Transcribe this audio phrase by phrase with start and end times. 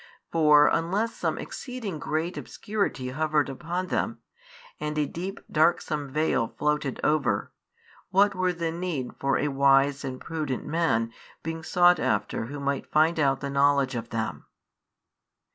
[0.31, 4.17] For unless some exceeding great obscurity hovered upon them,
[4.79, 7.51] and a deep darksome veil floated over,
[8.09, 12.89] what were the need for a wise and prudent man being sought after who might
[12.91, 14.45] find out the knowledge of them?